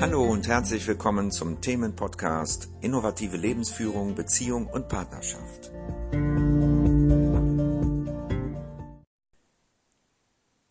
[0.00, 5.70] Hallo und herzlich willkommen zum Themenpodcast Innovative Lebensführung, Beziehung und Partnerschaft.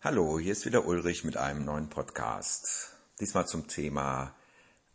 [0.02, 2.96] Hallo, hier ist wieder Ulrich mit einem neuen Podcast.
[3.20, 4.34] Diesmal zum Thema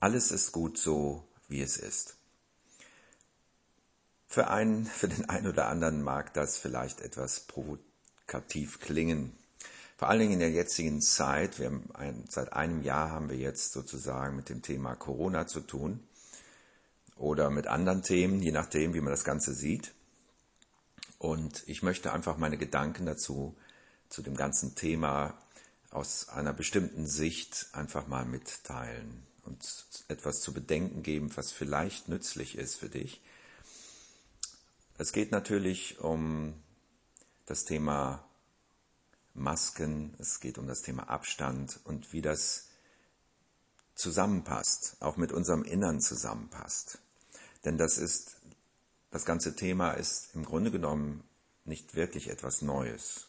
[0.01, 2.17] Alles ist gut so, wie es ist.
[4.27, 9.39] Für einen, für den einen oder anderen mag das vielleicht etwas provokativ klingen.
[10.05, 13.39] Vor allen Dingen in der jetzigen Zeit, wir haben ein, seit einem Jahr haben wir
[13.39, 15.99] jetzt sozusagen mit dem Thema Corona zu tun
[17.17, 19.95] oder mit anderen Themen, je nachdem, wie man das Ganze sieht.
[21.17, 23.57] Und ich möchte einfach meine Gedanken dazu,
[24.11, 25.39] zu dem ganzen Thema
[25.91, 32.59] aus einer bestimmten Sicht einfach mal mitteilen und etwas zu bedenken geben, was vielleicht nützlich
[32.59, 33.23] ist für dich.
[34.99, 36.53] Es geht natürlich um
[37.47, 38.23] das Thema
[39.35, 42.69] Masken, es geht um das Thema Abstand und wie das
[43.95, 46.99] zusammenpasst, auch mit unserem Innern zusammenpasst.
[47.65, 48.37] Denn das ist,
[49.11, 51.25] das ganze Thema ist im Grunde genommen
[51.65, 53.27] nicht wirklich etwas Neues.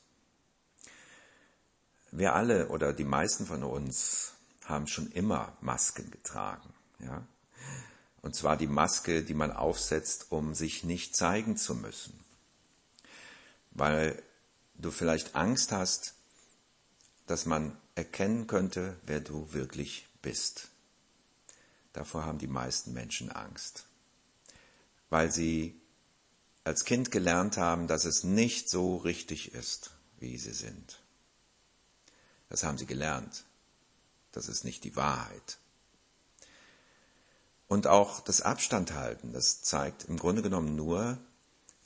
[2.11, 4.33] Wir alle oder die meisten von uns
[4.65, 7.25] haben schon immer Masken getragen, ja.
[8.21, 12.19] Und zwar die Maske, die man aufsetzt, um sich nicht zeigen zu müssen.
[13.69, 14.23] Weil
[14.77, 16.15] du vielleicht Angst hast,
[17.27, 20.69] dass man erkennen könnte, wer du wirklich bist.
[21.93, 23.85] Davor haben die meisten Menschen Angst,
[25.09, 25.79] weil sie
[26.63, 30.99] als Kind gelernt haben, dass es nicht so richtig ist, wie sie sind.
[32.49, 33.45] Das haben sie gelernt.
[34.31, 35.57] Das ist nicht die Wahrheit.
[37.67, 41.17] Und auch das Abstand halten, das zeigt im Grunde genommen nur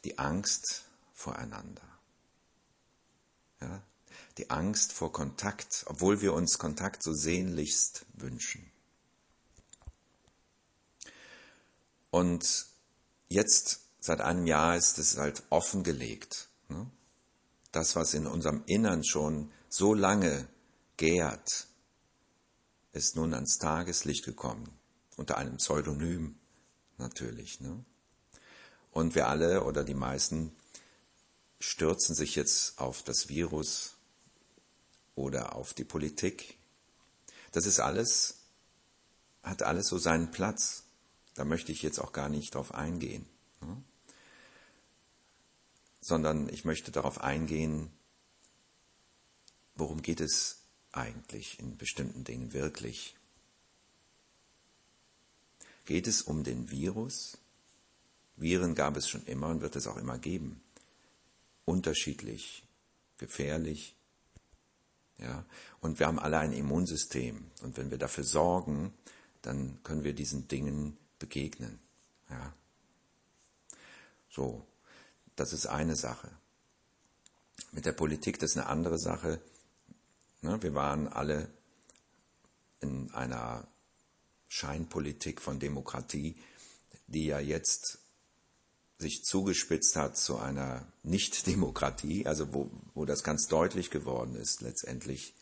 [0.04, 1.89] die Angst voreinander.
[3.62, 3.82] Ja?
[4.38, 8.72] Die Angst vor Kontakt, obwohl wir uns Kontakt so sehnlichst wünschen.
[12.12, 12.66] Und
[13.28, 16.50] jetzt, seit einem Jahr, ist es halt offengelegt.
[16.70, 16.90] Ne?
[17.72, 20.48] Das, was in unserem Innern schon so lange
[20.98, 21.68] gärt,
[22.92, 24.68] ist nun ans Tageslicht gekommen,
[25.18, 26.40] unter einem Pseudonym
[26.98, 27.62] natürlich.
[27.62, 27.84] Ne?
[28.92, 30.56] Und wir alle oder die meisten
[31.60, 33.96] stürzen sich jetzt auf das Virus
[35.16, 36.58] oder auf die Politik.
[37.52, 38.36] Das ist alles,
[39.44, 40.84] hat alles so seinen Platz.
[41.36, 43.26] Da möchte ich jetzt auch gar nicht drauf eingehen.
[43.62, 43.84] Ne?
[46.02, 47.92] Sondern ich möchte darauf eingehen,
[49.76, 53.16] worum geht es eigentlich in bestimmten Dingen wirklich?
[55.86, 57.38] Geht es um den Virus?
[58.38, 60.62] Viren gab es schon immer und wird es auch immer geben
[61.70, 62.64] unterschiedlich,
[63.18, 63.96] gefährlich.
[65.20, 65.46] Ja,
[65.82, 67.52] und wir haben alle ein Immunsystem.
[67.62, 68.92] Und wenn wir dafür sorgen,
[69.44, 71.80] dann können wir diesen Dingen begegnen.
[72.30, 72.54] Ja.
[74.30, 74.66] So,
[75.36, 76.30] das ist eine Sache.
[77.72, 79.40] Mit der Politik, das ist eine andere Sache.
[80.42, 81.50] Ne, wir waren alle
[82.80, 83.68] in einer
[84.48, 86.36] Scheinpolitik von Demokratie,
[87.08, 88.00] die ja jetzt
[89.00, 95.34] sich zugespitzt hat zu einer Nicht-Demokratie, also wo, wo das ganz deutlich geworden ist letztendlich,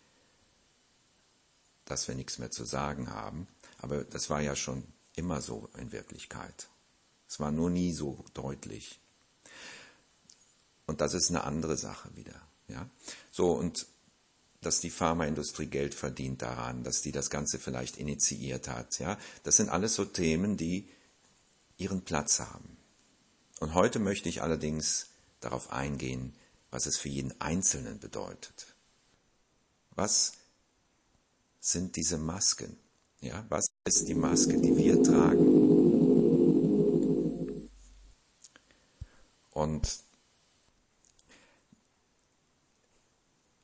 [1.85, 3.47] dass wir nichts mehr zu sagen haben.
[3.79, 4.83] Aber das war ja schon
[5.15, 6.69] immer so in Wirklichkeit.
[7.27, 8.99] Es war nur nie so deutlich.
[10.85, 12.39] Und das ist eine andere Sache wieder.
[12.67, 12.87] Ja?
[13.31, 13.87] So, und
[14.61, 18.99] dass die Pharmaindustrie Geld verdient daran, dass die das Ganze vielleicht initiiert hat.
[18.99, 19.17] Ja?
[19.43, 20.87] Das sind alles so Themen, die
[21.77, 22.76] ihren Platz haben.
[23.59, 25.07] Und heute möchte ich allerdings
[25.39, 26.33] darauf eingehen,
[26.69, 28.75] was es für jeden Einzelnen bedeutet.
[29.91, 30.33] Was
[31.59, 32.77] sind diese Masken?
[33.19, 35.67] Ja, was ist die Maske, die wir tragen?
[39.51, 40.03] Und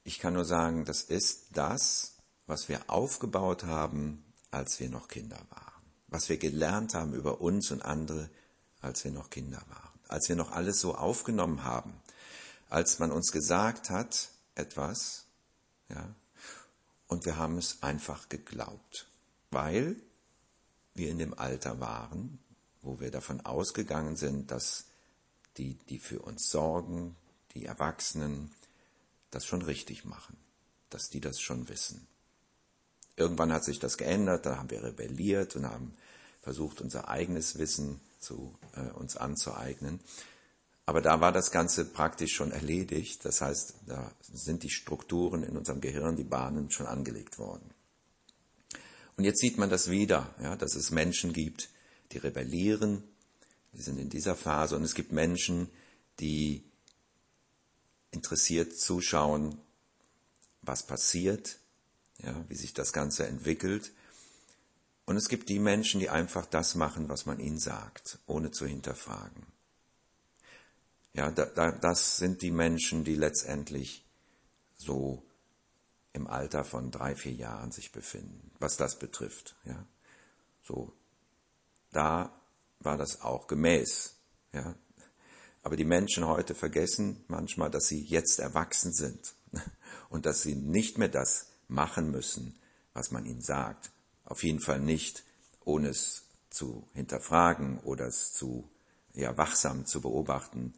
[0.04, 2.16] ich kann nur sagen, das ist das,
[2.48, 5.84] was wir aufgebaut haben, als wir noch Kinder waren.
[6.08, 8.30] Was wir gelernt haben über uns und andere,
[8.84, 11.94] als wir noch Kinder waren, als wir noch alles so aufgenommen haben,
[12.70, 15.26] als man uns gesagt hat, etwas,
[15.90, 16.14] ja,
[17.08, 19.08] und wir haben es einfach geglaubt,
[19.52, 19.96] weil
[20.96, 22.40] wir in dem Alter waren,
[22.82, 24.86] wo wir davon ausgegangen sind, dass
[25.58, 27.16] die, die für uns sorgen,
[27.54, 28.52] die Erwachsenen,
[29.32, 30.38] das schon richtig machen,
[30.90, 32.08] dass die das schon wissen.
[33.16, 35.96] Irgendwann hat sich das geändert, da haben wir rebelliert und haben
[36.42, 40.00] versucht, unser eigenes Wissen zu äh, uns anzueignen.
[40.86, 43.24] Aber da war das Ganze praktisch schon erledigt.
[43.24, 47.70] Das heißt, da sind die Strukturen in unserem Gehirn, die Bahnen schon angelegt worden.
[49.16, 51.70] Und jetzt sieht man das wieder, ja, dass es Menschen gibt,
[52.12, 53.04] die rebellieren,
[53.74, 55.70] die sind in dieser Phase, und es gibt Menschen,
[56.20, 56.64] die
[58.12, 59.60] interessiert zuschauen,
[60.62, 61.60] was passiert,
[62.20, 63.92] ja, wie sich das Ganze entwickelt.
[65.06, 68.66] Und es gibt die Menschen, die einfach das machen, was man ihnen sagt, ohne zu
[68.66, 69.46] hinterfragen.
[71.14, 74.06] Ja, da, da, das sind die Menschen, die letztendlich
[74.76, 75.24] so
[76.14, 79.56] im Alter von drei, vier Jahren sich befinden, was das betrifft.
[79.66, 79.86] Ja,
[80.64, 80.94] so
[81.94, 82.34] da
[82.80, 84.16] war das auch gemäß.
[84.52, 84.76] Ja,
[85.62, 89.36] aber die Menschen heute vergessen manchmal, dass sie jetzt erwachsen sind
[90.10, 92.60] und dass sie nicht mehr das machen müssen,
[92.94, 93.92] was man ihnen sagt.
[94.34, 95.24] Auf jeden Fall nicht,
[95.64, 98.68] ohne es zu hinterfragen oder es zu
[99.14, 100.74] ja, wachsam zu beobachten.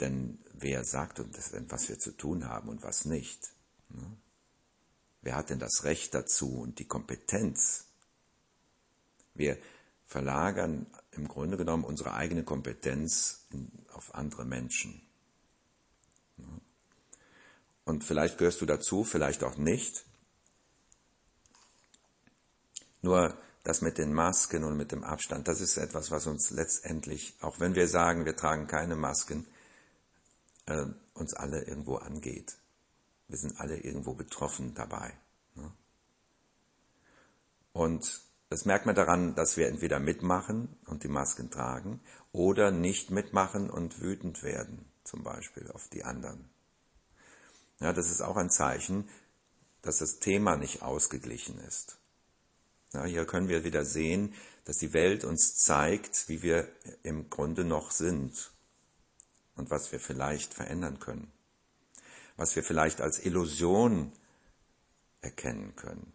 [0.00, 3.52] Denn wer sagt uns denn, was wir zu tun haben und was nicht?
[3.88, 4.16] Ne?
[5.20, 7.84] Wer hat denn das Recht dazu und die Kompetenz?
[9.34, 9.58] Wir
[10.04, 13.46] verlagern im Grunde genommen unsere eigene Kompetenz
[13.92, 15.00] auf andere Menschen.
[17.84, 20.04] Und vielleicht gehörst du dazu, vielleicht auch nicht.
[23.02, 27.36] Nur das mit den Masken und mit dem Abstand, das ist etwas, was uns letztendlich,
[27.40, 29.46] auch wenn wir sagen, wir tragen keine Masken,
[30.66, 32.56] äh, uns alle irgendwo angeht.
[33.28, 35.12] Wir sind alle irgendwo betroffen dabei.
[35.54, 35.72] Ne?
[37.72, 42.00] Und das merkt man daran, dass wir entweder mitmachen und die Masken tragen
[42.32, 46.50] oder nicht mitmachen und wütend werden, zum Beispiel auf die anderen.
[47.80, 49.08] Ja, das ist auch ein Zeichen,
[49.80, 51.98] dass das Thema nicht ausgeglichen ist.
[52.92, 54.34] Ja, hier können wir wieder sehen,
[54.64, 56.68] dass die Welt uns zeigt, wie wir
[57.02, 58.52] im Grunde noch sind
[59.56, 61.32] und was wir vielleicht verändern können,
[62.36, 64.12] was wir vielleicht als Illusion
[65.20, 66.12] erkennen können.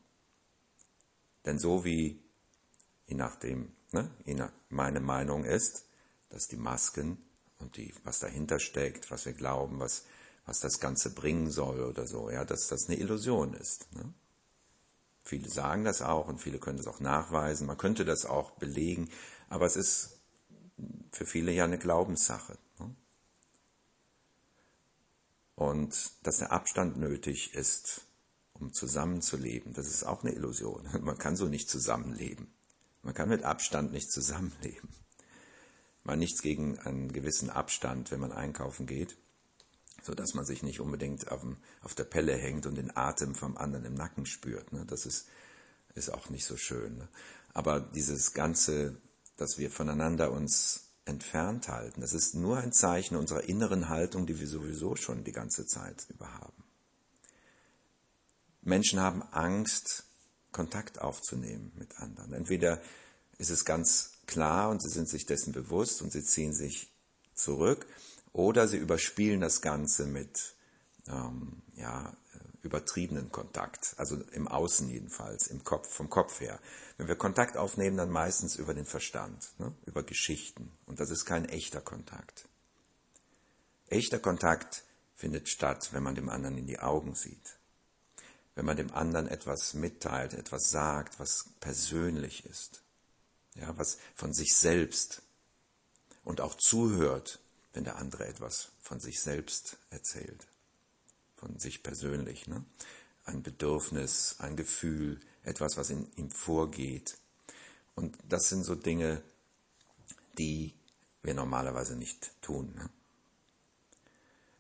[1.46, 2.22] Denn so wie
[3.08, 5.86] je nachdem, ne, je nach, meine Meinung ist,
[6.30, 7.18] dass die Masken
[7.60, 10.06] und die, was dahinter steckt, was wir glauben, was,
[10.46, 13.92] was das Ganze bringen soll oder so, ja, dass das eine Illusion ist.
[13.94, 14.14] Ne?
[15.28, 17.68] Viele sagen das auch und viele können das auch nachweisen.
[17.68, 19.10] Man könnte das auch belegen,
[19.50, 20.22] aber es ist
[21.12, 22.58] für viele ja eine Glaubenssache.
[22.80, 22.96] Ne?
[25.56, 28.06] Und dass der Abstand nötig ist,
[28.54, 30.88] um zusammenzuleben, das ist auch eine Illusion.
[31.02, 32.48] Man kann so nicht zusammenleben.
[33.02, 34.88] Man kann mit Abstand nicht zusammenleben.
[36.06, 39.18] Man nichts gegen einen gewissen Abstand, wenn man einkaufen geht,
[40.08, 43.36] so dass man sich nicht unbedingt auf, dem, auf der Pelle hängt und den Atem
[43.36, 44.72] vom anderen im Nacken spürt.
[44.72, 44.86] Ne?
[44.88, 45.28] Das ist,
[45.96, 46.98] ist auch nicht so schön.
[46.98, 47.10] Ne?
[47.54, 48.96] Aber dieses Ganze,
[49.36, 54.40] dass wir voneinander uns entfernt halten, das ist nur ein Zeichen unserer inneren Haltung, die
[54.40, 56.64] wir sowieso schon die ganze Zeit über haben.
[58.62, 60.06] Menschen haben Angst,
[60.54, 62.32] Kontakt aufzunehmen mit anderen.
[62.32, 62.82] Entweder
[63.38, 66.94] ist es ganz klar und sie sind sich dessen bewusst und sie ziehen sich
[67.34, 67.86] zurück,
[68.34, 70.56] oder sie überspielen das Ganze mit
[71.08, 72.16] ähm, ja,
[72.64, 76.60] übertriebenen Kontakt, also im Außen jedenfalls, im Kopf, vom Kopf her.
[76.98, 80.72] Wenn wir Kontakt aufnehmen, dann meistens über den Verstand, ne, über Geschichten.
[80.86, 82.48] Und das ist kein echter Kontakt.
[83.88, 84.84] Echter Kontakt
[85.16, 87.58] findet statt, wenn man dem anderen in die Augen sieht
[88.58, 92.82] wenn man dem anderen etwas mitteilt, etwas sagt, was persönlich ist,
[93.54, 95.22] ja, was von sich selbst
[96.24, 97.40] und auch zuhört,
[97.78, 100.48] wenn der andere etwas von sich selbst erzählt,
[101.36, 102.66] von sich persönlich, ne?
[103.26, 107.20] ein Bedürfnis, ein Gefühl, etwas, was in ihm vorgeht.
[107.94, 109.22] Und das sind so Dinge,
[110.40, 110.74] die
[111.22, 112.74] wir normalerweise nicht tun.
[112.74, 112.90] Ne?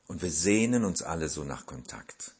[0.05, 2.35] Und wir sehnen uns alle so nach Kontakt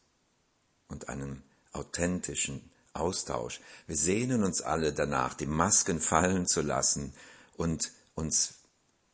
[0.90, 1.42] und einem
[1.72, 3.62] authentischen Austausch.
[3.88, 7.14] Wir sehnen uns alle danach, die Masken fallen zu lassen
[7.56, 8.57] und uns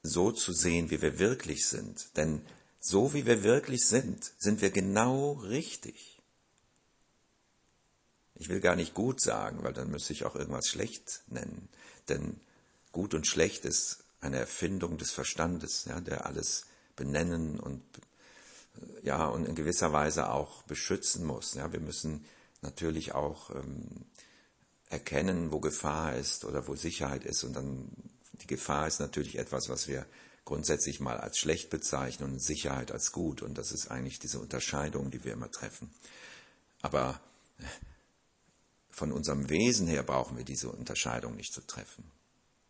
[0.04, 2.16] so zu sehen, wie wir wirklich sind.
[2.18, 2.46] Denn
[2.80, 6.22] so wie wir wirklich sind, sind wir genau richtig.
[8.36, 11.70] Ich will gar nicht gut sagen, weil dann müsste ich auch irgendwas schlecht nennen.
[12.10, 12.42] Denn
[12.92, 17.82] gut und schlecht ist eine Erfindung des Verstandes, ja, der alles benennen und
[19.02, 21.54] ja und in gewisser Weise auch beschützen muss.
[21.54, 22.26] Ja, wir müssen
[22.62, 24.06] natürlich auch ähm,
[24.90, 27.44] erkennen, wo Gefahr ist oder wo Sicherheit ist.
[27.44, 27.90] Und dann
[28.34, 30.06] die Gefahr ist natürlich etwas, was wir
[30.46, 33.42] grundsätzlich mal als schlecht bezeichnen und Sicherheit als gut.
[33.42, 35.94] Und das ist eigentlich diese Unterscheidung, die wir immer treffen.
[36.82, 37.22] Aber
[38.90, 42.04] von unserem Wesen her brauchen wir diese Unterscheidung nicht zu treffen.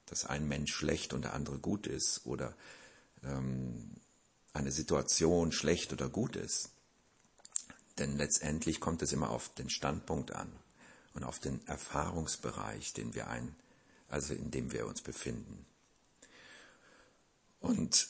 [0.06, 2.54] Dass ein Mensch schlecht und der andere gut ist oder
[3.24, 3.96] ähm,
[4.54, 6.70] eine Situation schlecht oder gut ist.
[7.98, 10.52] Denn letztendlich kommt es immer auf den Standpunkt an.
[11.14, 13.56] und auf den Erfahrungsbereich, den wir ein,
[14.14, 15.66] also in dem wir uns befinden.
[17.60, 18.10] Und,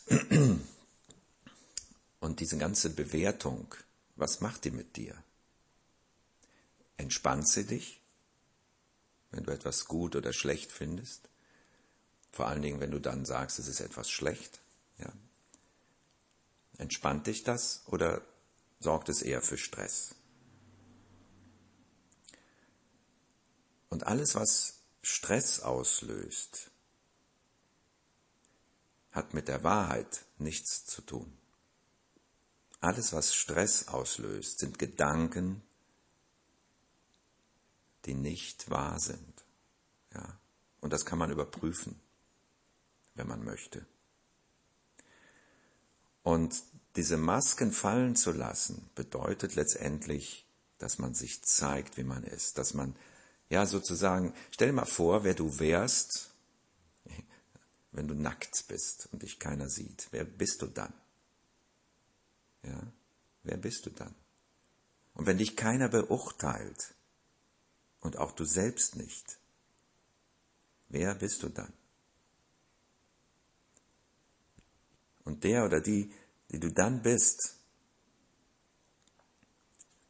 [2.20, 3.74] und diese ganze Bewertung,
[4.18, 5.16] was macht die mit dir?
[6.98, 8.02] Entspannt sie dich,
[9.32, 11.30] wenn du etwas gut oder schlecht findest?
[12.32, 14.60] Vor allen Dingen, wenn du dann sagst, es ist etwas schlecht.
[14.98, 15.14] Ja.
[16.80, 18.22] Entspannt dich das oder
[18.82, 20.16] sorgt es eher für Stress?
[23.90, 26.72] Und alles, was Stress auslöst,
[29.12, 31.38] hat mit der Wahrheit nichts zu tun.
[32.80, 35.62] Alles, was Stress auslöst, sind Gedanken,
[38.06, 39.46] die nicht wahr sind.
[40.14, 40.40] Ja?
[40.82, 42.00] Und das kann man überprüfen,
[43.16, 43.86] wenn man möchte.
[46.24, 46.62] Und
[46.96, 50.46] diese Masken fallen zu lassen, bedeutet letztendlich,
[50.78, 52.96] dass man sich zeigt, wie man ist, dass man,
[53.50, 56.32] ja, sozusagen, stell dir mal vor, wer du wärst,
[57.92, 60.08] wenn du nackt bist und dich keiner sieht.
[60.12, 60.94] Wer bist du dann?
[62.64, 62.82] Ja,
[63.44, 64.16] wer bist du dann?
[65.14, 66.96] Und wenn dich keiner beurteilt
[68.00, 69.38] und auch du selbst nicht,
[70.90, 71.72] wer bist du dann?
[75.24, 76.12] Und der oder die,
[76.50, 77.56] die du dann bist,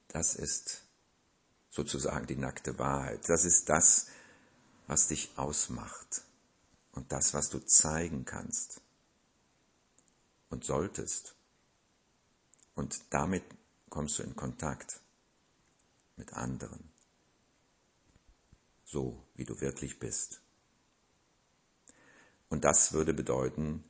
[0.08, 0.83] das ist
[1.74, 3.28] sozusagen die nackte Wahrheit.
[3.28, 4.06] Das ist das,
[4.86, 6.22] was dich ausmacht
[6.92, 8.80] und das, was du zeigen kannst
[10.50, 11.36] und solltest.
[12.76, 13.44] Und damit
[13.90, 15.02] kommst du in Kontakt
[16.16, 16.92] mit anderen,
[18.86, 20.42] so wie du wirklich bist.
[22.50, 23.84] Und das würde bedeuten,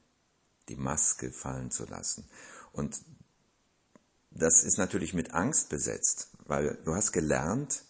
[0.69, 2.29] die Maske fallen zu lassen.
[2.71, 3.01] Und
[4.31, 7.83] das ist natürlich mit Angst besetzt, weil du hast gelernt,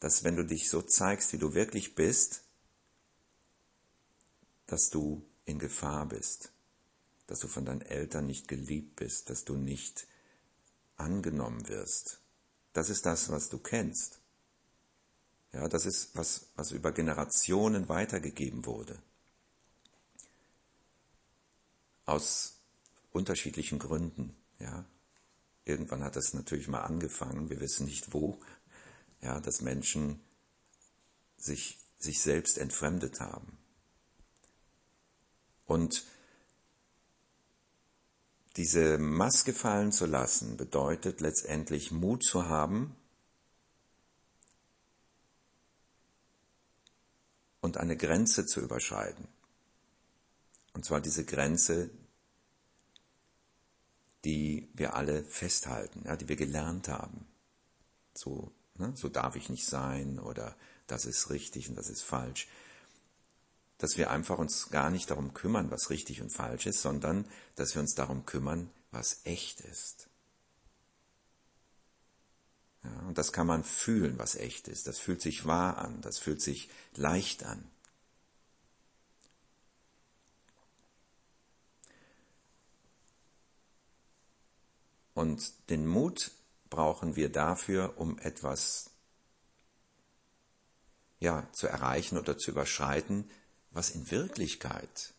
[0.00, 2.42] dass wenn du dich so zeigst, wie du wirklich bist,
[4.66, 6.52] dass du in Gefahr bist,
[7.26, 10.06] dass du von deinen Eltern nicht geliebt bist, dass du nicht
[10.96, 12.20] angenommen wirst.
[12.72, 14.20] Das ist das, was du kennst.
[15.52, 18.98] Ja, das ist was, was über Generationen weitergegeben wurde.
[22.06, 22.58] Aus
[23.12, 24.84] unterschiedlichen Gründen, ja.
[25.64, 28.40] Irgendwann hat es natürlich mal angefangen, wir wissen nicht wo,
[29.20, 30.20] ja, dass Menschen
[31.36, 33.58] sich, sich selbst entfremdet haben.
[35.66, 36.04] Und
[38.56, 42.94] diese Maske fallen zu lassen bedeutet letztendlich Mut zu haben
[47.60, 49.26] und eine Grenze zu überschreiten.
[50.74, 51.90] Und zwar diese Grenze,
[54.74, 57.26] wir alle festhalten, ja, die wir gelernt haben.
[58.14, 62.48] So, ne, so darf ich nicht sein oder das ist richtig und das ist falsch
[63.82, 67.74] dass wir einfach uns gar nicht darum kümmern, was richtig und falsch ist, sondern dass
[67.74, 70.08] wir uns darum kümmern, was echt ist.
[72.84, 74.86] Ja, und das kann man fühlen, was echt ist.
[74.86, 77.71] Das fühlt sich wahr an, das fühlt sich leicht an.
[85.14, 86.32] Und den Mut
[86.70, 88.90] brauchen wir dafür, um etwas
[91.20, 93.30] ja, zu erreichen oder zu überschreiten,
[93.70, 95.14] was in Wirklichkeit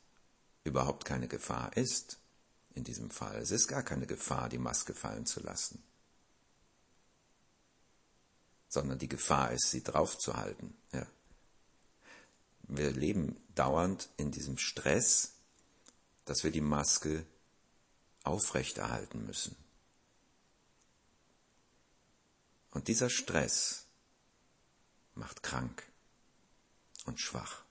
[0.63, 2.19] überhaupt keine Gefahr ist.
[2.75, 3.37] In diesem Fall.
[3.37, 5.83] Es ist gar keine Gefahr, die Maske fallen zu lassen.
[8.67, 10.75] Sondern die Gefahr ist, sie draufzuhalten.
[10.91, 11.05] Ja.
[12.63, 15.33] Wir leben dauernd in diesem Stress,
[16.25, 17.27] dass wir die Maske
[18.23, 19.55] aufrechterhalten müssen.
[22.73, 23.85] Und dieser Stress
[25.13, 25.83] macht krank
[27.05, 27.63] und schwach.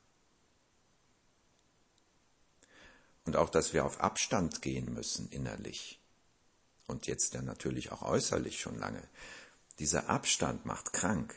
[3.25, 6.01] Und auch, dass wir auf Abstand gehen müssen innerlich.
[6.87, 9.03] Und jetzt ja natürlich auch äußerlich schon lange.
[9.79, 11.35] Dieser Abstand macht krank.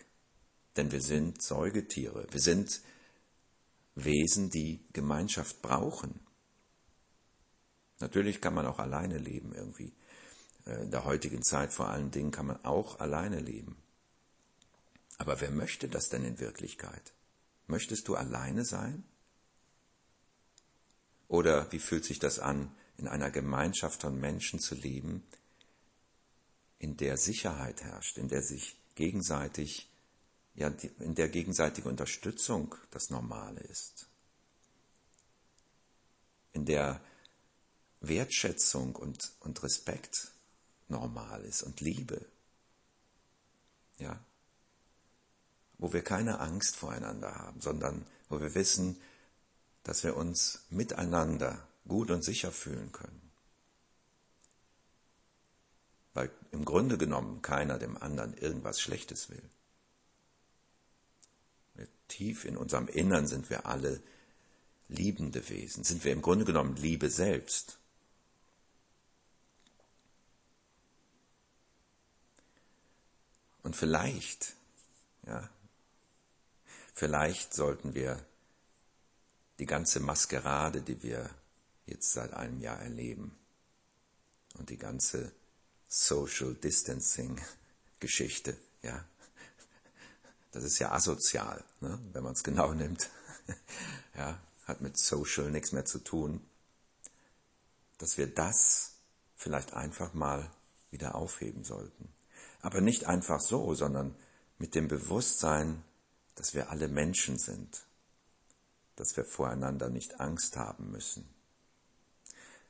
[0.78, 2.28] Denn wir sind Säugetiere.
[2.32, 2.82] Wir sind
[3.96, 6.20] Wesen, die Gemeinschaft brauchen.
[8.00, 9.94] Natürlich kann man auch alleine leben irgendwie.
[10.66, 13.78] Äh, in der heutigen Zeit vor allen Dingen kann man auch alleine leben.
[15.18, 17.14] Aber wer möchte das denn in Wirklichkeit?
[17.68, 19.04] Möchtest du alleine sein?
[21.28, 25.24] Oder wie fühlt sich das an, in einer Gemeinschaft von Menschen zu leben,
[26.80, 29.90] in der Sicherheit herrscht, in der sich gegenseitig,
[30.54, 30.68] ja,
[31.00, 34.08] in der gegenseitige Unterstützung das Normale ist,
[36.54, 37.02] in der
[38.02, 40.35] Wertschätzung und, und Respekt
[40.88, 42.26] normal ist und Liebe.
[43.98, 44.20] Ja.
[45.78, 49.00] wo wir keine Angst voreinander haben, sondern wo wir wissen,
[49.84, 53.32] dass wir uns miteinander gut und sicher fühlen können.
[56.14, 59.44] Weil im Grunde genommen keiner dem anderen irgendwas Schlechtes will.
[62.08, 64.02] Tief in unserem Innern sind wir alle
[64.88, 67.80] liebende Wesen, sind wir im Grunde genommen Liebe selbst.
[73.66, 74.54] Und vielleicht,
[75.26, 75.50] ja,
[76.94, 78.24] vielleicht sollten wir
[79.58, 81.32] die ganze Maskerade, die wir
[81.88, 83.36] jetzt seit einem Jahr erleben
[84.60, 85.32] und die ganze
[85.88, 87.42] Social Distancing
[88.00, 89.04] Geschichte, ja,
[90.52, 93.10] das ist ja asozial, ne, wenn man es genau nimmt.
[94.16, 96.40] ja, hat mit Social nichts mehr zu tun.
[97.98, 98.92] Dass wir das
[99.36, 100.52] vielleicht einfach mal
[100.92, 102.14] wieder aufheben sollten.
[102.66, 104.16] Aber nicht einfach so, sondern
[104.58, 105.84] mit dem Bewusstsein,
[106.34, 107.86] dass wir alle Menschen sind,
[108.96, 111.30] dass wir voreinander nicht Angst haben müssen,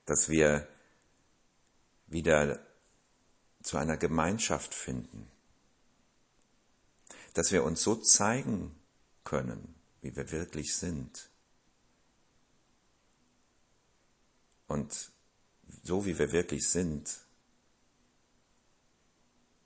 [0.03, 0.67] dass wir
[2.07, 2.59] wieder
[3.63, 5.31] zu einer Gemeinschaft finden,
[7.33, 8.75] dass wir uns so zeigen
[9.23, 11.29] können, wie wir wirklich sind.
[14.67, 15.09] Und
[15.83, 17.24] so wie wir wirklich sind,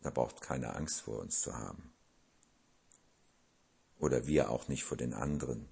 [0.01, 1.91] da braucht keine Angst vor uns zu haben.
[3.99, 5.67] Oder wir auch nicht vor den anderen.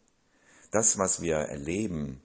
[0.71, 2.21] Das, was wir erleben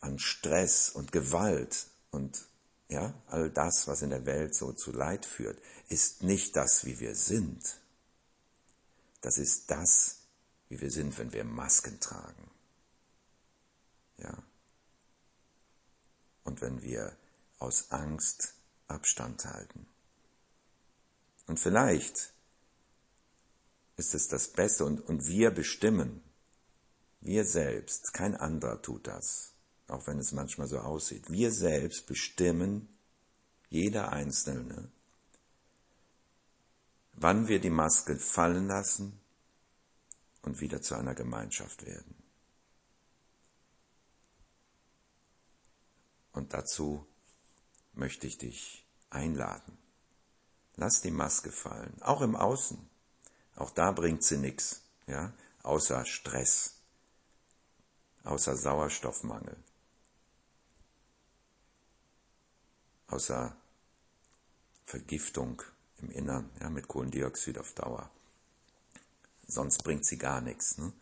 [0.00, 2.46] an Stress und Gewalt und
[2.88, 5.58] ja, all das, was in der Welt so zu Leid führt,
[5.88, 7.80] ist nicht das, wie wir sind.
[9.22, 10.18] Das ist das,
[10.68, 12.50] wie wir sind, wenn wir Masken tragen.
[14.18, 14.42] Ja.
[16.44, 17.16] Und wenn wir
[17.58, 18.54] aus Angst
[18.88, 19.86] Abstand halten.
[21.46, 22.32] Und vielleicht
[23.96, 26.22] ist es das Beste und, und wir bestimmen,
[27.20, 29.52] wir selbst, kein anderer tut das,
[29.88, 31.30] auch wenn es manchmal so aussieht.
[31.30, 32.88] Wir selbst bestimmen,
[33.68, 34.90] jeder Einzelne,
[37.14, 39.20] wann wir die Maske fallen lassen
[40.42, 42.16] und wieder zu einer Gemeinschaft werden.
[46.32, 47.06] Und dazu
[47.94, 49.81] möchte ich dich einladen.
[50.76, 52.78] Lass die Maske fallen, auch im Außen.
[53.56, 55.32] Auch da bringt sie nichts, ja,
[55.62, 56.76] außer Stress,
[58.24, 59.56] außer Sauerstoffmangel,
[63.08, 63.54] außer
[64.84, 65.62] Vergiftung
[65.98, 68.10] im Innern, ja, mit Kohlendioxid auf Dauer.
[69.46, 70.78] Sonst bringt sie gar nichts.
[70.78, 70.92] Ne?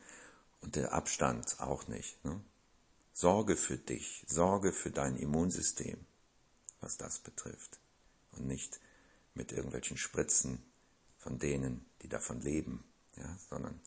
[0.61, 2.25] Und der Abstand auch nicht.
[2.25, 2.41] Ne?
[3.13, 6.05] Sorge für dich, sorge für dein Immunsystem,
[6.81, 7.79] was das betrifft.
[8.33, 8.81] Und nicht
[9.41, 10.63] mit irgendwelchen Spritzen
[11.17, 12.85] von denen, die davon leben,
[13.17, 13.81] ja, sondern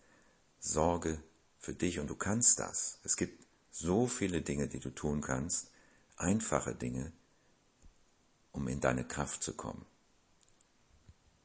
[0.59, 1.21] sorge
[1.59, 2.97] für dich und du kannst das.
[3.03, 5.69] Es gibt so viele Dinge, die du tun kannst,
[6.17, 7.11] einfache Dinge,
[8.51, 9.85] um in deine Kraft zu kommen.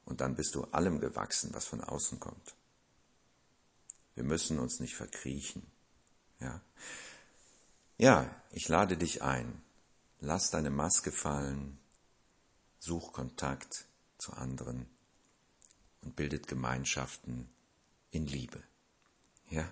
[0.07, 2.55] Und dann bist du allem gewachsen, was von außen kommt.
[4.15, 5.67] Wir müssen uns nicht verkriechen.
[6.41, 6.63] Ja,
[7.99, 9.63] ja ich lade dich ein.
[10.21, 11.79] Lass deine Maske fallen,
[12.79, 13.88] such Kontakt
[14.19, 14.87] zu anderen
[16.03, 17.49] und bildet Gemeinschaften
[18.11, 18.63] in Liebe.
[19.51, 19.69] Ja,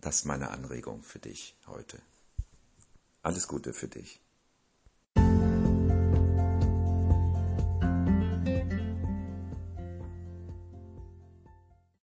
[0.00, 2.00] das ist meine Anregung für dich heute.
[3.22, 4.20] Alles Gute für dich.